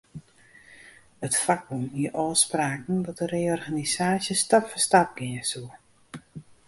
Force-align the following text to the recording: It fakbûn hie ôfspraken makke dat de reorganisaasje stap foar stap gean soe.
It 1.25 1.33
fakbûn 1.43 1.85
hie 1.95 2.11
ôfspraken 2.25 2.93
makke 2.97 3.03
dat 3.15 3.19
de 3.21 3.25
reorganisaasje 3.35 4.33
stap 4.41 4.65
foar 4.69 4.83
stap 4.87 5.09
gean 5.17 5.43
soe. 5.51 5.71